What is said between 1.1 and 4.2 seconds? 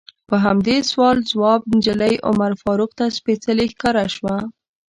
ځواب نجلۍ عمر فاروق ته سپیڅلې ښکاره